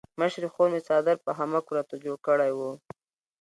مشرې 0.19 0.47
خور 0.53 0.67
مې 0.73 0.81
څادر 0.87 1.17
په 1.25 1.31
خامکو 1.37 1.71
راته 1.77 1.95
جوړ 2.03 2.17
کړی 2.27 2.51
وو. 2.57 2.71